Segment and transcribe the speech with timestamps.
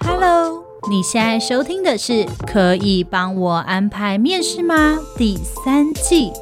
[0.00, 2.12] Hello，你现在收听的是
[2.46, 6.32] 《可以帮我安排面试吗》第三季。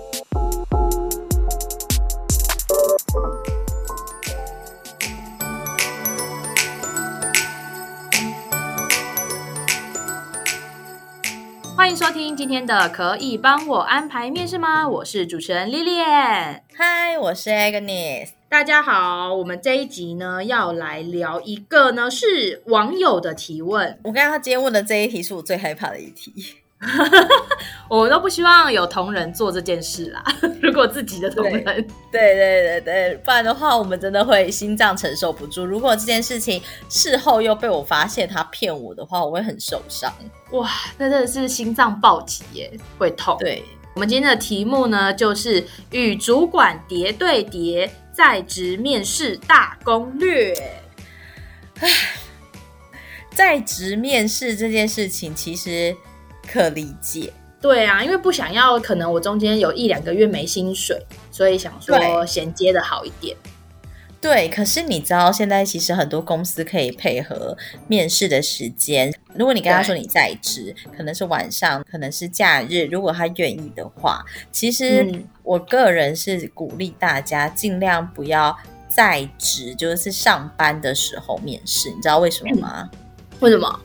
[11.76, 14.84] 欢迎收听今天的《可以帮我安排面试吗》？
[14.88, 18.28] 我是主持人 Lilian，嗨，我是 Agnes。
[18.54, 23.98] 大家好，我们这一集呢要来聊一个呢是网友的提问。
[24.04, 26.32] 我刚刚他今天问的这一题是我最害怕的一题。
[27.90, 30.22] 我都不希望有同仁做这件事啦。
[30.62, 35.64] 如果自己的同仁，对对对对对，不然的话，我们真的会心脏承受不住。
[35.64, 40.12] 如果这件事情事后又被我发现他骗我的话，我会很受伤。
[40.52, 43.36] 哇，那真的是心脏暴击耶，会痛。
[43.40, 43.64] 对，
[43.94, 50.52] 我们今天的题目呢，就是与主管叠对叠在职面试大攻略。
[51.80, 51.88] 唉，
[53.30, 55.96] 在职面试这件事情，其实。
[56.46, 63.34] 可理解，对啊，因为不想要，可能我中间有一两个月没薪水，所以想说衔接的好一点。
[64.24, 67.54] 对，可是你知道，现在其实很多公司可以配合
[67.86, 69.12] 面试的时间。
[69.34, 75.06] 如果你跟他说你在职，可能是晚上，可能是假日，如果他愿意的话，其实
[75.42, 78.56] 我个人是鼓励大家尽量不要
[78.88, 81.90] 在职，就是上班的时候面试。
[81.90, 82.88] 你知道为什么吗？
[82.94, 82.98] 嗯，
[83.40, 83.80] 为什么？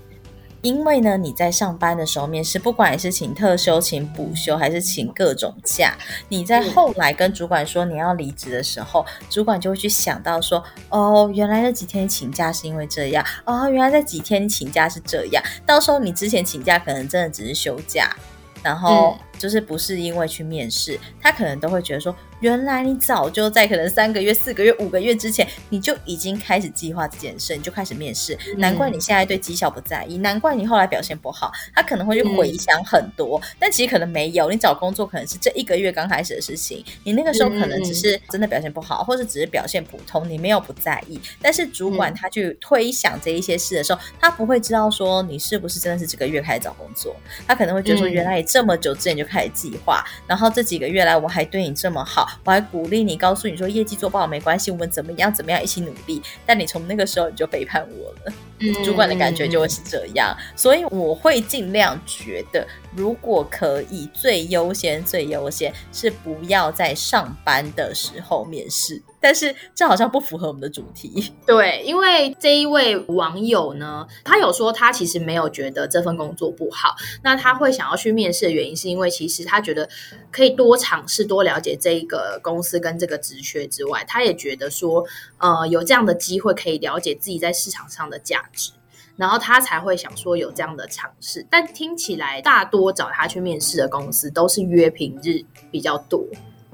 [0.62, 18.16] 因为呢，你在上班的时候面试，不管你是请特休、请补休，还是请各种假，你在后来跟主管说你要离职的时候，主管就会去想到说，哦，原来那几天请假是因为这样，哦，原来那几天请假是这样，到时候你之前请假可能真的只是休假，
[18.62, 22.16] 然后就是不是因为去面试，他可能都会觉得说。
[22.40, 28.38] 原来你早就在可能三个月、四个月、五个月之前，你就已经开始计划这件事，你就开始面试。
[28.58, 31.52] 难怪你现在对绩效不在意，难怪你后来表现不好。
[31.76, 34.50] 他可能会去回想很多，嗯、但其实可能没有。
[34.50, 41.20] 你找工作可能是这一个月刚开始的事情，你那个时候可能只是真的表现不好，或者只是表现普通，你没有不在意。
[41.42, 52.29] 但是主管他去推想这一些事的时候，他不会知道说你是不是真的是这个月开始找工作，他可能会觉得说，原来你这么久之前就开始计划，然后这几个月来我还对你这么好。
[52.44, 56.22] 我还鼓励你，告诉你说业绩做不好没关系，我们怎么样怎么样一起努力。
[56.46, 62.68] 但你从那个时候你就背叛我了，嗯，主管的感觉就会是这样，所以我会尽量觉得。
[63.00, 69.02] 如果可以，最优先、最优先是不要在上班的时候面试。
[69.22, 71.34] 但是这好像不符合我们的主题。
[71.48, 76.94] 对，因为这一位网友呢，他有说他其实没有觉得这份工作不好。
[77.24, 79.88] 那他会想要去面试的原因，是因为其实他觉得
[80.30, 85.06] 可以多尝试、多了解这一个公司跟这个职缺之外，他也觉得说，
[85.38, 88.72] 呃，有这样的机会可以了解自己在市场上的价值。
[89.20, 96.26] 然后他才会想说有这样的尝试，但听起来大多找他去面试的公司都是约平日比较多。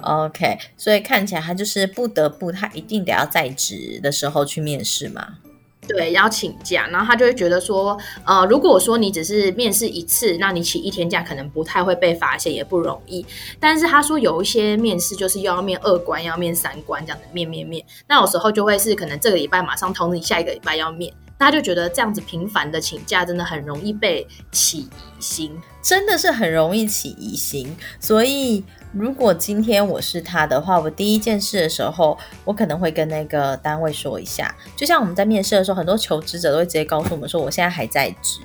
[0.02, 5.40] OK，所以看起来他就是不得不，他一定得要在职的时候去面试嘛。
[5.88, 13.26] 对，要请假，然后他就会觉得说，呃，如果说你只是面试一次，那你请一天假可能不太会被发现，也不容易。
[13.60, 21.12] 但是他说有一些面试就是又要面二关，要面三关这样子面面面，那有时候就会是可能这个礼拜马上通知你下一个礼拜要面。
[21.38, 27.76] 他就觉得这样子频繁的请假，真的很容易被起疑心，真的是很容易起疑心。
[28.00, 28.64] 所以，
[28.94, 34.56] 如果今天我是他的话，我第一件事的时候，我可能会跟那个单位说一下。
[34.76, 38.40] 就像我们在面试的时候，很多求职者都会直接告诉我们说，我现在还在职。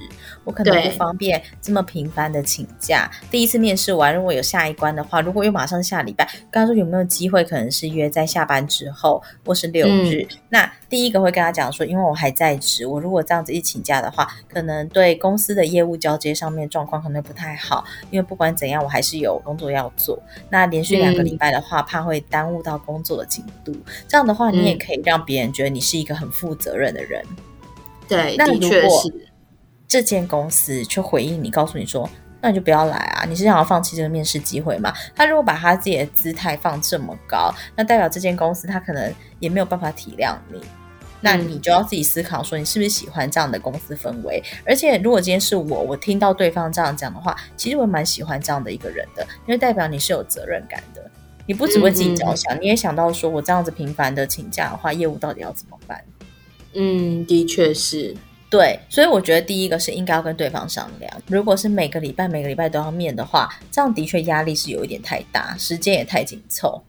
[0.50, 3.08] 我可能不方便这么频繁的请假。
[3.30, 10.26] 第一次面试完，如果有下一关的话，如果又马上下礼拜，刚刚说有没有机会，可能是约在下班之后，或是六日。
[10.28, 20.20] 嗯、那第一个会跟他讲说，因为我还在职，我如果这样子一请假的话，可能对公司的业务交接上面状况可能不太好，因为不管怎样，我还是有工作要做。
[20.48, 23.72] 那连续两个礼拜的话，嗯、怕会耽误到工作的进度。
[24.08, 27.22] 这样的话，你也可以让别人觉得你是一个很负责任的人。
[28.08, 29.29] 对，那如果是。
[29.90, 32.08] 这间公司却回应你，告诉你说，
[32.40, 33.26] 那你就不要来啊！
[33.28, 34.94] 你是想要放弃这个面试机会吗？
[35.16, 40.60] 他如果把他自己的姿态放这么高，那代表这间公司他可能也没有办法体谅你。
[41.20, 44.40] 那你就要自己思考说，你是不是喜欢这样的公司氛围？
[44.64, 51.10] 而且，如果今天是我，我听到对方这样讲的话，其实我蛮喜欢这样的一个人的，因为代表你是有责任感的。
[51.46, 56.00] 你不只为自己着想，你也想到说我这样子频繁的请假的话，业务到底要怎么办？
[56.74, 58.16] 嗯，的确是。
[58.50, 61.22] 对，所以我觉得第一个是应该要跟对方商量。
[61.28, 66.82] 如果是每个礼拜每个礼拜都要面的话，这样的确压力是有一点太大，时间也太紧凑。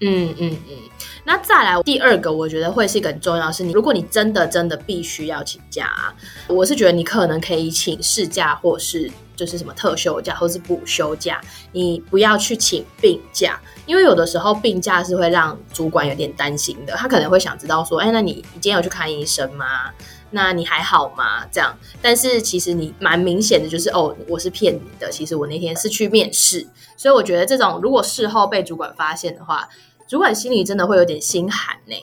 [0.00, 0.76] 嗯嗯嗯。
[1.24, 6.14] 那再来第二个，我觉得会是一个很重要的是，你如果你真的真的必须要请假啊，
[6.48, 11.38] 我是觉得你可能可以请事假，或是就是什么特休假，或是补休假，
[11.72, 19.92] 你不要去请病假，因为有的时候病假是会让主管有点担心的，他可能会想知道说，哎，那你你今天有去看医生吗？
[20.32, 21.46] 那你还好吗？
[21.52, 29.68] 这样，但是其实你蛮明显的就是，哦，我是骗你的，其实我那天是去面试，所以我觉得这种如果事后被主管发现的话。
[30.08, 31.94] 主管心里真的会有点心寒呢。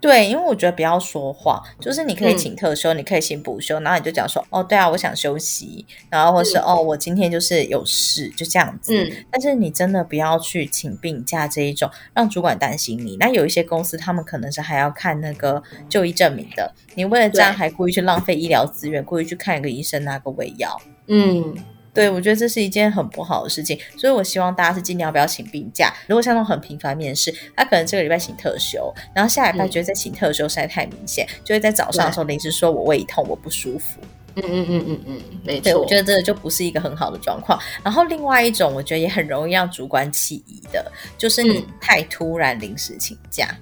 [0.00, 8.94] 对，因为我觉得不要说谎，就是你可以请特休，嗯、你可以请补休，然后你就讲说，哦，对啊，我想休息，然后或是、嗯、哦，我今天就是有事，就这样子。
[8.96, 13.18] 嗯，但是你真的不要去请病假这一种，让主管担心你。
[13.18, 21.54] 那有一些公司，他们可能是还要看那个就医证明的，你为了这样还故意去浪费医疗资源，故意去看一个医生拿个胃药，嗯。
[21.92, 25.92] 对，我觉得这是一件很不好的事情，所以我希望大家是尽量不要请病假。
[26.06, 34.00] 如果像那种很频繁面试，他可能这个礼拜请特休，然后下礼拜觉得在请特休实在太明显，嗯、就会在早上的时候临时说我胃痛，我不舒服。
[34.36, 35.62] 嗯嗯嗯嗯嗯，没错。
[35.64, 37.58] 对，我觉得这个就不是一个很好的状况。
[37.82, 43.48] 然后另外一种，我觉得也很容易让主管起疑的，就是你太突然临时请假。
[43.50, 43.58] 嗯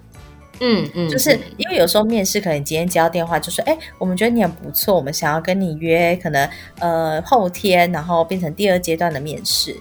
[0.61, 6.49] 嗯嗯，就是因为有时候面试，可能你今天接到电话就说，哎，我们觉得你很不错，我们想要跟你约，可能
[6.81, 9.77] 呃后天，然后变成第二阶段的面试，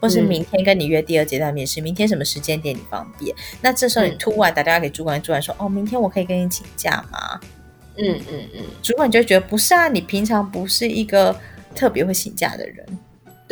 [0.00, 3.34] 或是明天跟你约第二阶段面试，明天什么时间点你方便？
[3.60, 7.40] 那这时候你突然打电话给主管，主管说，哦，明天我可以跟你请假吗？
[7.98, 11.38] 嗯嗯嗯，主管就会觉得不是啊，你平常不是一个
[11.74, 12.86] 特别会请假的人。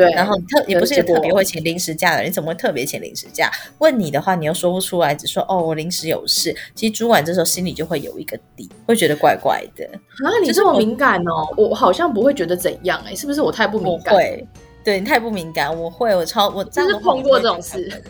[0.00, 3.50] 对，然后你特也不是一个特别会请临时假的人，你怎么会特别请临时假？
[3.78, 6.56] 问你的话，你又说不出来，只说哦，我临时有事。
[6.74, 9.84] 其实主管这时候心里就会有一个底，会觉得怪怪的。
[9.84, 11.46] 啊，你这么敏感哦？
[11.58, 14.14] 我好像不会觉得怎样哎，是不是我太不敏感？
[14.14, 14.48] 会，
[14.82, 15.78] 对你太不敏感。
[15.78, 18.02] 我会，我超我真的碰过这种事，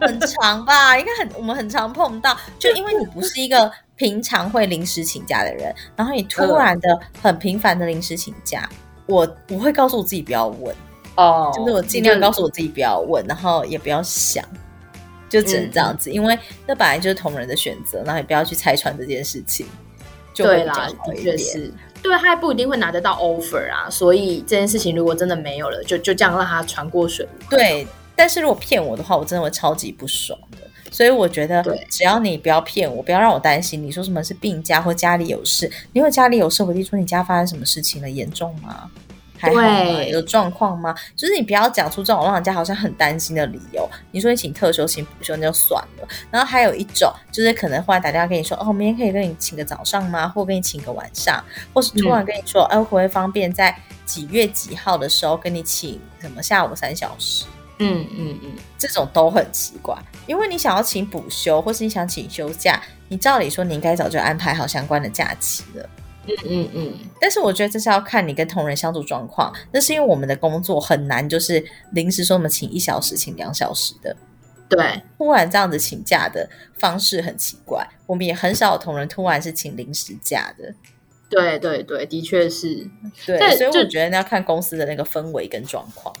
[0.00, 0.98] 很常吧？
[0.98, 8.68] 应该很我们很常碰到，就因为你不是一个平常会临时请假的人，然后你突然的很频繁的临时请假，
[9.06, 10.74] 我我会告诉我自己不要问。
[11.20, 14.44] 哦，就是我尽量告诉我自己不要问，然后也不要想，
[15.28, 19.66] 就只能这样子，嗯、因为那本来就是同人的选择，然后也不要去拆穿这件事情。
[20.32, 21.36] 就会比较好一点。
[22.00, 27.28] 对他也不一定会拿得到 offer 啊，所以这件事情如果真的没有了，就就这样让他船过水。
[27.50, 30.58] 对，但是如果骗我的话，我真的会超级不爽的。
[30.90, 33.82] 所以我觉得，只要你不要骗我，不要让我担心。
[33.82, 38.88] 你说什么是病假或家里有事，因为家里有事，我弟说你家发生什么事情了，严重吗？
[39.40, 40.02] 还好吗？
[40.04, 40.94] 有状况吗？
[41.16, 43.88] 就是你不要讲出这种让人家好像很担心的理由。
[44.10, 46.08] 你说你请特休、请补休那就算了。
[46.30, 50.28] 然后还有一种，就是可能后来打电话跟你说，哦，明天可以跟你请个早上吗？
[50.28, 51.42] 或跟你请个晚上，
[51.72, 57.46] 或是突然跟你说，哎、嗯，会不会方便在几月几号的时候跟你请什么下午三小时？
[57.82, 59.96] 嗯嗯嗯，这种都很奇怪，
[60.26, 62.78] 因为你想要请补休，或是你想请休假，
[63.08, 65.88] 你照理说你应该早就安排好相关的假期了。
[66.44, 69.52] 嗯嗯嗯，但是我觉得这是要看你跟同仁相处状况。
[69.72, 74.16] 那是因为我们的工作很难，就是临时说我们请一小时、请两小时的。
[74.68, 76.48] 对，突然这样子请假的
[76.78, 77.84] 方式很奇怪。
[78.06, 80.72] 我们也很少有同仁突然是请临时假的。
[81.28, 82.88] 对对对，的确是。
[83.26, 86.14] 对，所以我觉得要看公司的那个氛围跟状况。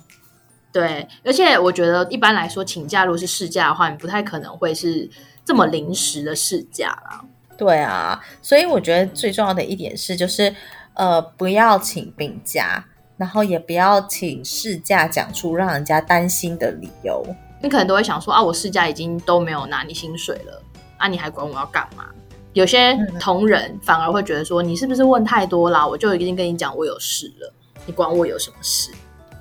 [0.72, 5.08] 对，而且我觉得一般来说请假如果是事假的话，你不太可能会是
[5.44, 7.24] 这么临时的事假啦。
[7.60, 10.54] 对啊，所以我觉得最重要的一点是，就是
[10.94, 12.82] 呃，不要请病假，
[13.18, 17.22] 然后也不要请事假，讲出让人家担心的理由。
[17.60, 20.62] 你可能都会想说啊，我事假已经都没有拿你薪水了，
[20.96, 22.06] 啊，你还管我要干嘛？
[22.54, 25.86] 有些同仁反而会觉得说，你是不是问太多啦？
[25.86, 27.52] 我就已经跟你讲我有事了，
[27.84, 28.90] 你管我有什么事？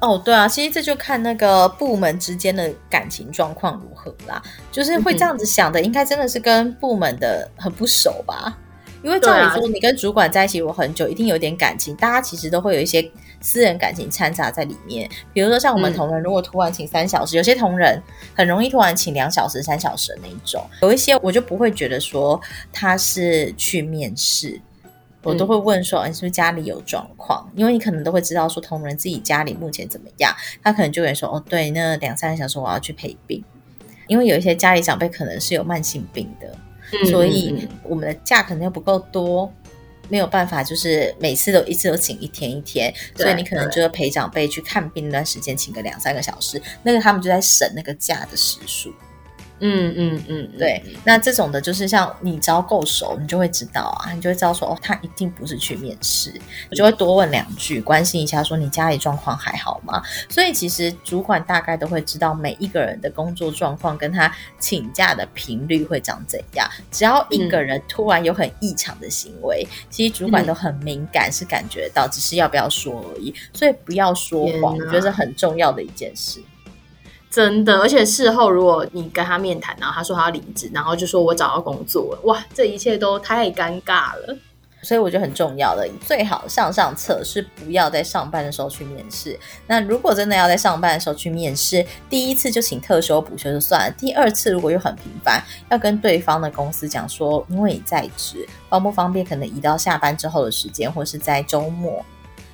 [0.01, 4.41] 哦，对啊，其实这就看那个部门之间的感情状况如何啦。
[4.71, 8.57] 就是会这样子想的，应该真的是跟部门的很不熟吧？
[9.01, 15.09] 因为照理说，你跟主管在一起我很久，一定有点感情，大家其实都会有一些私人感情掺杂在里面。
[15.31, 18.01] 比如说像我们同仁，如果突然请三小时，有些同仁
[18.35, 20.65] 很容易突然请两小时、三小时的那一种。
[20.81, 22.39] 有一些我就不会觉得说
[22.73, 24.59] 他是去面试。
[25.23, 27.51] 我都会问说，你是不是家里有状况？
[27.55, 30.33] 因为你可能都会知道说，同仁自己家里目前怎么样，
[30.63, 33.43] 他可能就会说，哦，对，那两三个小时我要去陪病，
[34.07, 36.55] 因为有一些家里长辈可能是有慢性病的，
[36.93, 39.51] 嗯、所以我们的假可能又不够多，
[40.07, 48.93] 没有办法，就是每次都一次都请一天一天，所以你可能就要陪长辈去看病那段时间，请个两三个小时，那个他们就在省那个假的时数。
[49.59, 50.81] 嗯嗯嗯，对。
[51.03, 56.33] 那这种的就是像你只要够熟，你就会知道啊，你就会知道说哦，他一定不是去面试，
[56.69, 60.01] 我就会多问两句，关心一下说你家里状况还好吗？
[60.29, 66.67] 所以其实主管大概都会知道每一个人的工作状况跟他请假的频率会长怎样。
[66.91, 73.33] 只要一个人突然有很异常的行为，嗯、其实主管都很敏感，是感觉到，只是要不要说而已。
[73.53, 76.41] 所以不要说谎，我觉得是很重要的一件事。
[77.29, 84.37] 真的，而且事后如果你跟他面谈，然后他说他要离职，然后就说我找到工作了，哇，这一切都太尴尬了。
[84.81, 89.37] 所以我觉得很重要的，最好上上策是不要在上班的时候去面试。
[89.67, 102.03] 那如果真的要在上班的时候去面试，第一次就请特休补休就算了，第二次如果又很频繁，要跟对方的公司讲说，因为你在职，方不方便可能移到下班之后的时间，或是在周末。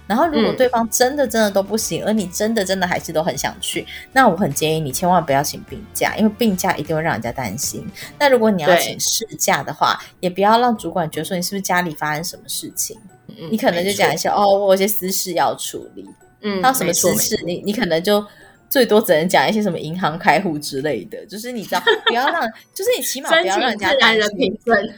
[0.08, 7.84] 然后，如果对方真的真的都不行，嗯，而你真的真的还是都很想去，那我很建议你千万不要请病假，因为病假一定会让人家担心。
[8.20, 12.96] 那如果你要请事假的话，也不要让主管觉得说你是不是家里发生什么事情，
[13.30, 16.06] 嗯，你可能就讲一些哦，我有些私事要处理，
[16.42, 18.24] 嗯，还有什么私事，你你可能就
[18.70, 24.20] 最多只能讲一些什么银行开户之类的，就是你知道，不要让，就是你起码不要让人家担心。
[24.20, 24.94] 人凭证，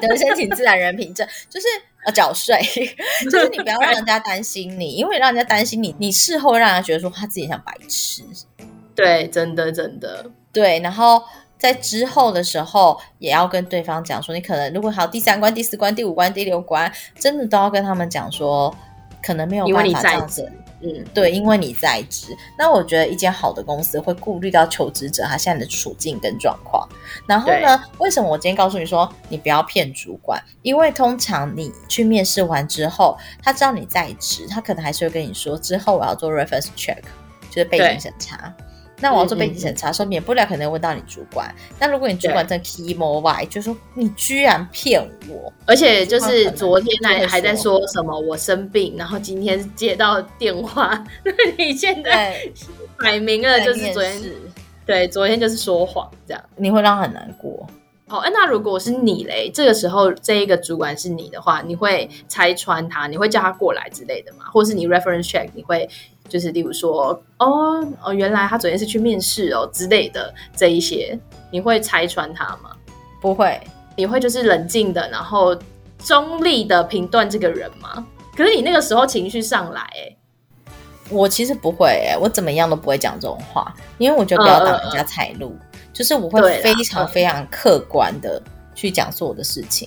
[0.00, 1.66] 对，申请自然人凭证，就是。
[2.04, 2.60] 呃，缴税，
[3.30, 8.22] 就是你不要让人家担心你，因为让人家担心你，你事后让人家觉得说他自己像白痴。
[8.94, 10.78] 对，真的真的，对。
[10.80, 11.22] 然后
[11.56, 18.74] 在之后的时候，也要跟对方讲说，你可能如果还有第三关、第四关、第五关、第六关，真的都要跟他们讲说，
[19.22, 20.52] 可能没有办法这样子。
[20.82, 26.88] 嗯，对，因为你在职，那我觉得一间好的公司会顾虑到求职者他现在的处境跟状况。
[27.26, 30.42] 然后呢，为什么我今天告诉你说你不要骗主管？
[30.62, 36.98] 因为通常你去面试完之后，他知道你在职，他可能还是会跟你说，之后我要做 reference check，
[37.48, 38.52] 就是背景审查。
[39.02, 41.52] 那我要做背景审查，说免不了可能问到你主管。
[41.78, 52.40] 那如果你主管真 key more why，就说你居然骗我，而且就是昨天还还在说什么我生病，然后今天接到电话， 那你现在
[52.96, 54.22] 摆明了就是昨天，
[54.86, 57.66] 对，昨天就是说谎，这样你会让他很难过。
[58.06, 64.44] 好，那如果是你嘞，这个时候这一个主管是你的话，你会拆穿他，你会叫他过来之类的吗？
[64.52, 65.88] 或是你 reference check，你会？
[66.32, 71.18] 就是例如说，哦哦，原来他昨天是去面试哦之类的这一些，
[71.50, 72.70] 你会拆穿他吗？
[73.20, 73.60] 不会，
[73.94, 75.54] 你会就是冷静的，然后
[75.98, 78.06] 中立的评断这个人吗？
[78.34, 80.16] 可是你那个时候情绪上来，哎，
[81.10, 88.42] 我其实不会，哎，我怎么样都不会讲这种话，因为我觉得不要挡人家财路，呃，就是我会非常非常客观的
[88.74, 89.86] 去讲述我的事情。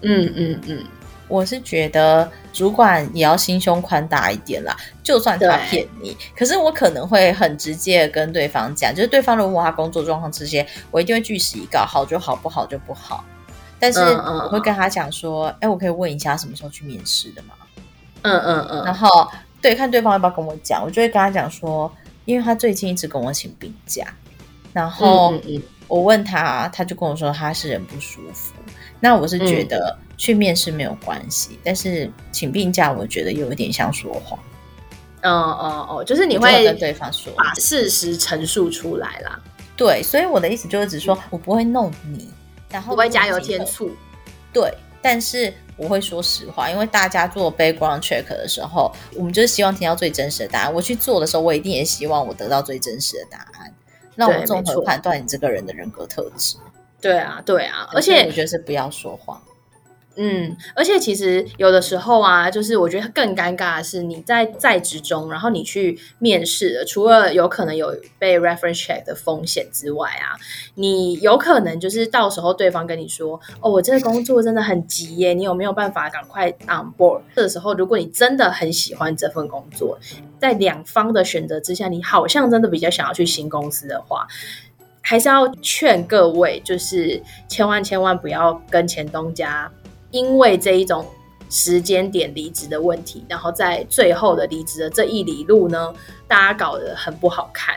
[0.00, 0.84] 嗯嗯嗯。
[1.28, 13.24] 我是觉得主管也要心胸宽大一点啦，就算他骗你，可是我可能会很直接的跟对方讲，就是对方如果问他工作状况这些，我一定会据实以告，好就好，不好就不好。
[13.78, 17.54] 但是我会跟他讲说，哎、嗯嗯，我可以问一下什么时候去面试的吗？
[18.22, 18.84] 嗯嗯嗯。
[18.84, 19.28] 然后
[19.60, 21.92] 对，看对方要不要跟我讲，我就会跟他讲说，
[22.24, 24.06] 因为他最近一直跟我请病假，
[24.72, 25.34] 然后
[25.88, 28.54] 我问他，他就跟我说他是人不舒服。
[28.98, 34.38] 那我是觉得去面试没有关系，嗯，但是请病假我觉得有一点像说谎。
[35.22, 39.38] 嗯嗯哦，就是你会跟对方说，把事实陈述出来啦。
[39.76, 42.30] 对，所以我的意思就是只说我不会弄你，
[42.70, 43.90] 然后不会加油添醋。
[44.52, 50.72] 对，但是我会说实话，因为大家做 background check 的时候，我们就是希望听到最真实的答案。
[50.72, 53.74] 我去做的时候，我一定也希望我得到最真实的答案，
[54.16, 56.56] 让我综合判断你这个人的人格特质。
[57.00, 59.40] 对啊，对啊，而且我觉得是不要说谎。
[60.16, 70.32] 嗯，而且其实有的时候啊，就是我觉得更尴尬的是，你在在职中，然后你去面试，除了有可能有被 reference check 的风险之外啊，
[70.74, 79.98] 你有可能就是到时候对方跟你说：“哦，我这个工作真的很急耶，你有没有办法赶快 on board？” 这个时候，如果你真的很喜欢这份工作，
[80.40, 84.26] 在两方的选择之下，你好像真的比较想要去新公司的话。
[85.08, 89.70] 还是要劝各位，就是千万千万不要跟前东家，
[90.10, 91.06] 因为这一种
[91.48, 95.94] 时间点离职的问题，然后在最后的离职的这一里路呢，
[96.26, 97.74] 大家搞得很不好看。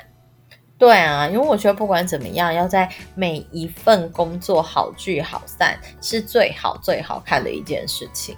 [0.77, 8.37] 对啊，因为我觉得不管怎么样，要在每一份工作好聚好散，是最好最好看的一件事情。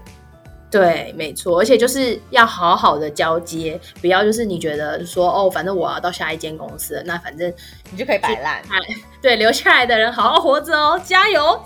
[0.71, 7.53] 对，没错，而且就是要好好的交接，不要就是你觉得说哦，反正我要到下一间公司了，那反正
[7.91, 8.61] 你就可以摆烂。
[9.21, 11.61] 对，留下来的人好好活着哦，加油！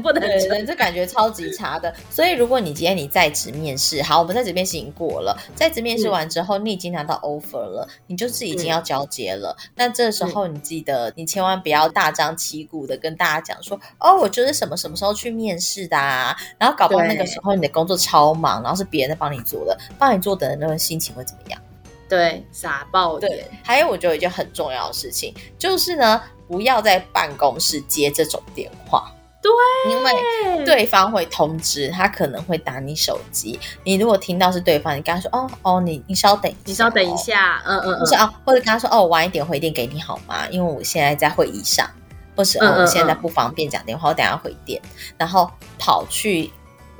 [0.00, 1.92] 不能对，对，这感觉超级差的。
[2.08, 9.56] 所以如果你今天你在职面试，好，我们在职面试已经过了，在职面试完之后，嗯、你已经拿到 offer 了，你就是已经要交接了。
[9.74, 21.60] 那、嗯、这时候你记得，你千万不要大张旗鼓的跟大家讲说，哦，我就是什么什么时候去面试的啊，然后搞不好那个时候你的工作超忙，然后是别人在帮你做的，帮你做的人那个心情会怎么样？
[22.08, 23.30] 对，傻爆点。
[23.30, 26.20] 对，还有我觉得一件很重要的事情就是呢。
[26.50, 29.08] 不要在办公室接这种电话，
[29.40, 29.52] 对，
[29.92, 33.56] 因为对方会通知，他可能会打你手机。
[33.84, 40.44] 你如果听到是对方，你跟他说：“哦哦，你你稍等一下，你稍等一下，嗯嗯，或是哦，或者跟他说：哦，我晚一点回电给你好吗？
[40.50, 41.88] 因为我现在在会议上，
[42.34, 44.82] 或是哦，我现在不方便讲电话，我等下回电。
[45.16, 46.50] 然后跑去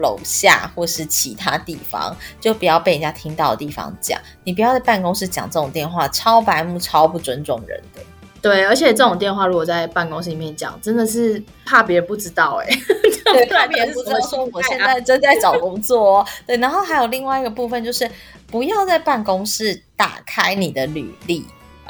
[0.00, 4.20] 楼下或是其他地方，就不要被人家听到的地方讲。
[4.44, 8.02] 你不要在办公室讲这种电话，超白目，超不尊重人的。”
[8.42, 12.80] 对，而且这种电话如果在办公室里面讲，真的是怕别人不知道哎、欸，
[13.22, 16.26] 对， 怕别人不知道说我现在正在找工作。
[16.46, 18.10] 对，然后还有另外一个部分就是，
[18.46, 21.44] 不要在办公室打开你的履历，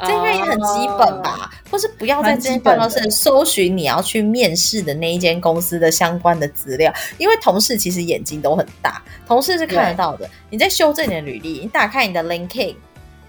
[0.05, 1.51] 这应该也很基本吧？
[1.51, 10.29] 哦、或是不要在这间办公室搜寻你要去面试的那一间公司的相关的资料，因为同事其实眼睛都很大，同事是看得到的。
[10.49, 12.75] 你在修正你的履历，你打开你的 LinkedIn。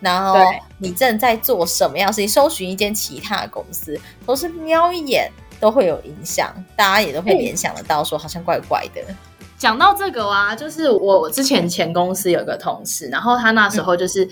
[0.00, 0.36] 然后
[0.78, 2.28] 你正在做什么样的事情？
[2.28, 9.00] 搜寻一间其他的公司，都是瞄一眼都会有影响，大家也都会联想得到，说好像怪怪的。
[9.56, 14.28] 讲到这个啊，就是我之前前公司有个同事，然后他那时候就是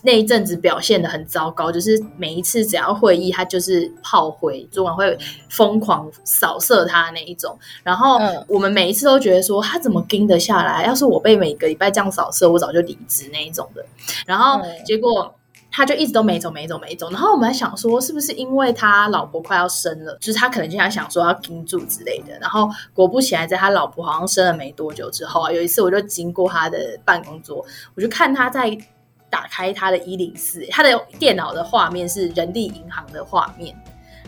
[0.00, 5.16] 那一阵子表现的很糟糕，嗯、就是每一次只要会议，他就是炮灰，主管会
[5.50, 7.56] 疯狂扫射他那一种。
[7.82, 8.18] 然后
[8.48, 10.86] 我们每一次都觉得说，他怎么盯得下来？
[10.86, 13.84] 要是我被每个礼拜这样扫射，我早就离职那一种的。
[14.26, 15.34] 然后结果。
[15.74, 17.08] 他就一直都没走，没走，没走。
[17.10, 22.38] 然后我们还想说，是不是因为他老婆快要生了，就是他可能经常想说要盯住之类的。
[22.38, 28.76] 然后果不其然，在他老婆好像生了没多久之后啊，有一次我就经过他的办公桌，我就看他在
[29.32, 33.74] 打开他的一零四，他的电脑的画面是人力银行的画面。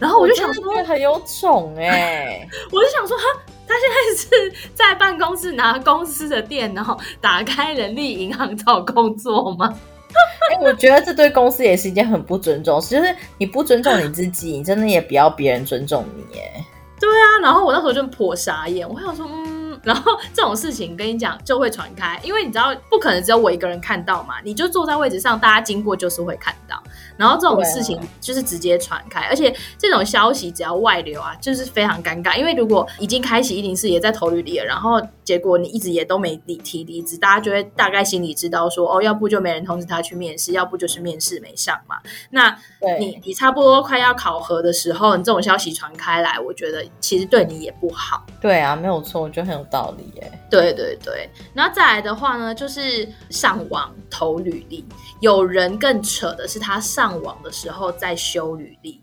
[0.01, 3.25] 然后我就想说，很有种哎、欸， 我就想说，哈，
[3.69, 9.69] 他现在是在办公室拿公司的电脑打开人力银行找工作吗？
[10.51, 16.65] 哎、欸，我觉得这对公司也是一件很不尊重，就是你不尊重你自己，你真的也不要别人尊重你，哎。
[16.99, 19.54] 对啊，然后我那时候就颇傻眼，我想说，嗯，
[19.85, 26.83] 然后这种事情跟你讲就会传开，因为你知道不可能只有我一个人看到嘛，你就坐在位置上，大家经过就是会看到。
[27.17, 32.37] 然后这种事情就是直接传开，啊、而且这种消息只要外流啊，就是非常尴尬。
[32.37, 41.97] 因为如果已经开启一零四，也在投履里了，然后结果你一直也都没提提离职，大家就会大概心里知道说，哦，要不就没人通知他去面试，要不就是面试没上嘛。
[42.31, 42.57] 那
[42.99, 48.25] 你你差不多快要考核的时候，你这种消息传开来，我觉得其实对你也不好。
[48.41, 50.33] 对啊，没有错，我觉得很有道理耶。
[50.51, 54.85] 对对对，然后再来的话呢，就是上网投履历。
[55.21, 59.03] 有人更扯的是，他上网的时候在修履历，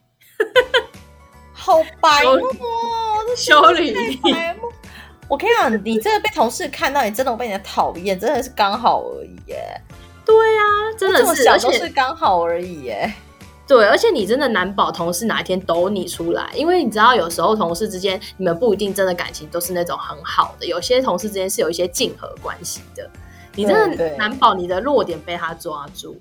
[1.52, 2.48] 好白目，
[3.36, 4.20] 修履历。
[5.32, 9.82] 我跟你讲，你这个被同事看到，你真的被人家讨厌，真的是刚好而已耶。
[10.26, 10.62] 对、啊，
[10.98, 13.14] 真的是，而且是刚好而已耶。
[13.66, 23.10] 对，而且你真的难保同事哪一天抖你出来，因为你知道，有时候同事之间你们不一定真的感情都是那种很好的，有些同事之间是有一些竞合关系的。
[23.56, 26.20] 你真的难保你的弱点被他抓住，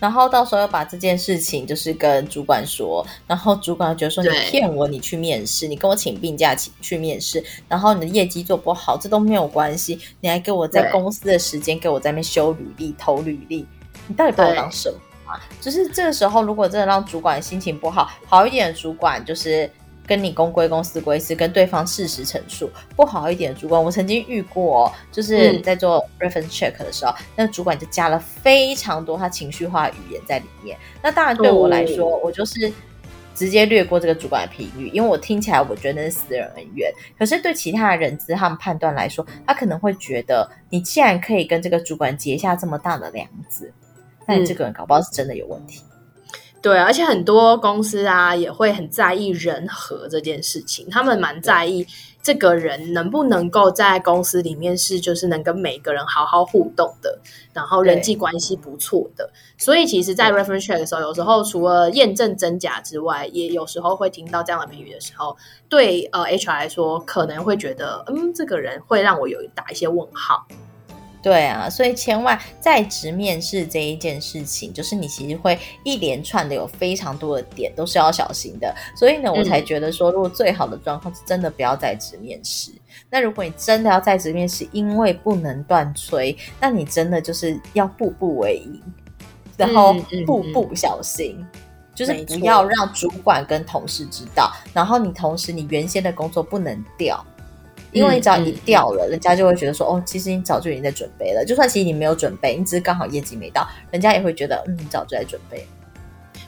[0.00, 13.66] 然后到时候要把这件事情就是跟主管说，然后主管觉得说，你骗我，你去面试，你跟我请病假去去面试，然后你的业绩做不好，这都没有关系，你还给我在公司的时间给我在那边修履历、投履历，
[14.06, 15.40] 你到底把我当什么啊？
[15.60, 19.70] 就是这个时候，如果真的让主管心情不好，好一点的主管就是。
[20.08, 22.70] 跟你公归公，私归私，跟对方事实陈述。
[22.96, 30.78] 不好一点的主管，我曾经遇过，就是在做 reference check 的时候，嗯、那主管就加了非常多他情绪化的语言在里面。
[31.02, 32.72] 那当然对我来说，哦、我就是
[33.34, 36.90] 直接略过这个主管的评语，因为我听起来我觉得那是私人恩怨。
[37.18, 43.70] 可是对其他的人资他们判断来说，他可能会觉得，你既然可以跟这个主管结下这么大的梁子，
[44.26, 45.82] 那你这个人搞不好是真的有问题。
[46.68, 51.86] 对，而且很多公司啊也会很在意人和这件事情，他们蛮在意
[52.22, 57.18] 这个人能不能够在公司里面是就是能跟每个人好好互动的，
[57.54, 59.30] 然后人际关系不错的。
[59.56, 65.34] 所以其实，在 reference check 的时候，有时候除了验证真假之外，也有时候会听到这样的评语的时候，
[65.70, 70.46] 对呃 HR 来说可能会觉得，嗯，这个人会让我有打一些问号。
[71.28, 78.74] 对啊，所以千万在职面试这一件事情，就是你其实会一连串的有非常多的点都是要小心的。
[78.96, 82.72] 所以呢，我才觉得说，如果最好的状况是真的不要在职面试。
[83.10, 88.82] 那如果你真的要在职面试，因为不能断吹，那你真的就是要步步为营，
[89.58, 89.92] 然后
[90.24, 91.60] 步步小心，嗯嗯嗯，
[91.94, 94.50] 就是不要让主管跟同事知道。
[94.72, 97.22] 然后你同时你原先的工作不能调。
[97.92, 101.44] 因为你只要一掉了，人家就会觉得说，哦，其实你早就已经在准备了。
[101.44, 105.66] 就算其实你没有准备，你只是刚好业绩没到，人家也会觉得，嗯，你早就在准备。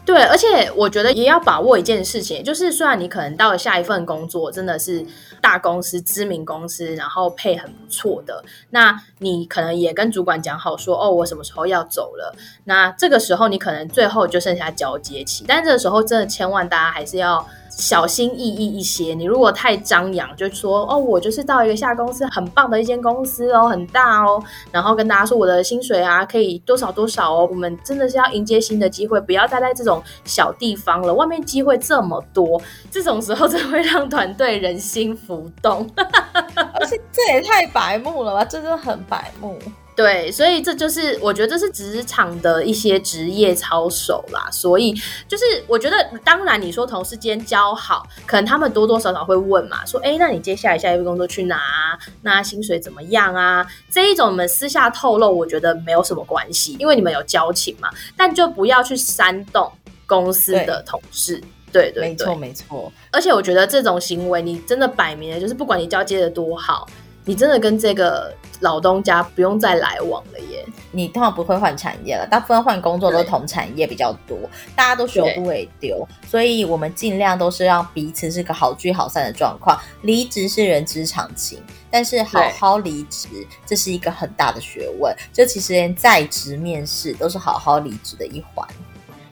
[0.05, 5.05] 对，而且我觉得也要把握一件事情，就是虽然你可能到了下一份工作真的是
[5.41, 12.35] 大公司、知名公司，然后配很不错的，那你可能也跟主管讲好说，哦，我什么时候要走了。
[12.65, 17.47] 那这个时候你可能最后就剩下交接期，但这个时候真的千万大家还是要。
[17.73, 35.17] 小心翼翼一些，你如果太张扬，就说哦，我就是到一个下公司很棒的一间公司哦，很大哦，然后跟大家说我的薪水啊可以多少多少哦，我们真的是要迎接新的机会，不要待在这种小地方了，外面机会这么多，这种时候真的会让团队人心
[35.63, 39.59] 动， 而且这也太白目了吧，真的很白目。
[39.97, 44.49] 对，所以这就是我觉得这是职场的一些职业操守啦。
[44.51, 44.95] 所以
[45.29, 51.99] 就是我觉得，当然你说同事间交好，可能他们多多少少会问嘛，说，哎，那你接下来下一份工作去哪？
[52.23, 53.67] 那薪水怎么样啊？
[53.91, 57.91] 这一种你们私下透露，我觉得没有什么关系，因为你们有交情嘛。
[58.17, 59.71] 但就不要去煽动
[60.07, 61.43] 公司的同事。
[61.73, 62.93] 对对，对，没错没错。
[63.11, 66.87] 而且我觉得这种行为，你真的摆明了就是，不管你交接的多好。
[67.27, 70.65] 你真的跟这个老东家不用再来往了耶！
[70.91, 74.39] 你通常不会换产业了，大部分换工作都同产业比较多，
[74.75, 79.79] 大家都学不会丢，所以我们尽量都是让彼此是个好聚好散的状况。
[80.01, 83.29] 离职是人之常情，但是好好离职
[83.67, 85.15] 这是一个很大的学问。
[85.31, 88.67] 就其实连在职面试都是好好离职的一环。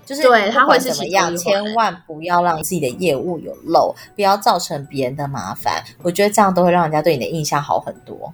[0.09, 5.85] 就是对他会怎么样，千万不要让自己的业务有漏，不要造成别人的麻烦。
[6.03, 8.33] 我觉得这样都会让人家对你的印象好很多。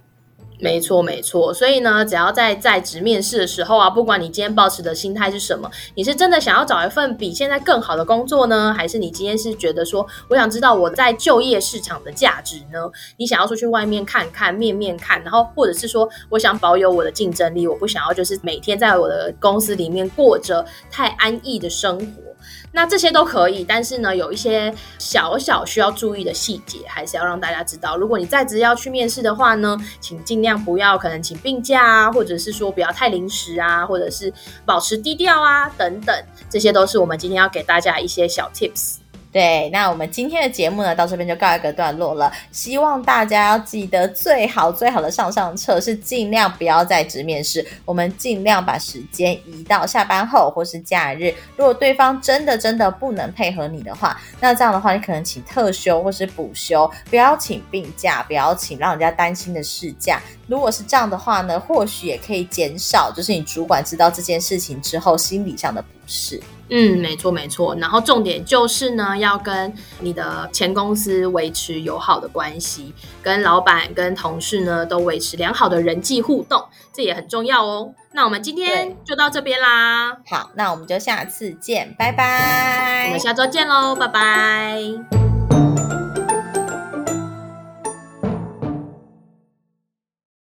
[0.65, 1.53] 没错，没错。
[1.53, 12.91] 所以呢，只要在在职面试的时候啊，不管你今天抱持的心态是什么，你是真的想要找一份比现在更好的工作呢，还是你今天是觉得说，我想知道我在就业市场的价值呢？
[13.19, 22.34] 你想要出去外面看看，面面看，然后或者是说，我想保有我的竞争力，我不想要就是每天在我的公司里面过着太安逸的生活。
[22.77, 27.97] 那这些都可以，但是呢，有一些小小需要注意的细节，还是要让大家知道。
[27.97, 34.33] 如果你在职要去面试的话呢，请尽量不要可能请病假啊，或者是说不要太临时啊，或者是
[34.67, 36.15] 保持低调啊，等等，
[36.51, 39.04] 这些都是我们今天要给大家一些小 tips。
[39.35, 42.33] 对，那我们今天的节目呢，到这边就告一个段落了。
[42.53, 51.35] 希望大家要记得，最好最好的上上策是尽量不要在职面试，我们尽量把时间移到下班后或是假日。
[51.57, 60.23] 如果对方真的真的不能配合你的话，那这样的话，你可能请特休或是补休，不要请病假，不要请让人家担心的事假。
[60.47, 66.41] 如果是这样的话呢，或许也可以减少，就是你主管知道这件事情之后心理上的不适。
[66.71, 67.75] 嗯，没错没错。
[67.77, 77.93] 然后重点就是呢，要跟你的前公司维持友好的关系，跟老板、跟同事呢都维持良好的人际互动，这也很重要哦。
[78.13, 80.17] 那我们今天就到这边啦。
[80.27, 83.07] 好，那我们就下次见，拜拜。
[83.07, 85.34] 我们下周见喽，拜拜。